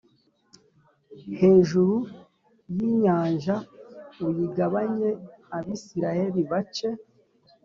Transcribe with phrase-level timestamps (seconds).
[1.39, 1.95] Hejuru
[2.75, 3.55] y inyanja
[4.27, 5.09] uyigabanye
[5.57, 6.89] abisirayeli bace